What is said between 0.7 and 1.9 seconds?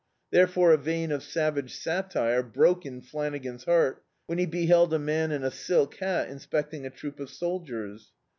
a vein of savage